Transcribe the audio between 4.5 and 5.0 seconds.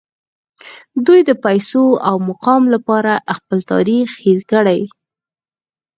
کړی